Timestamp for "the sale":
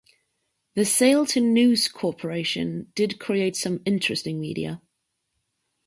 0.73-1.27